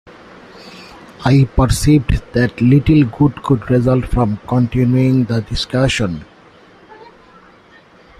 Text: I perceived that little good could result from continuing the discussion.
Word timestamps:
I 1.23 1.45
perceived 1.55 2.33
that 2.33 2.59
little 2.59 3.03
good 3.03 3.43
could 3.43 3.69
result 3.69 4.05
from 4.07 4.37
continuing 4.47 5.25
the 5.25 5.41
discussion. 5.41 6.25